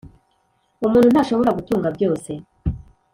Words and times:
umuntu 0.85 1.07
ntashobora 1.13 1.55
gutunga 1.57 1.87
byose, 1.95 2.31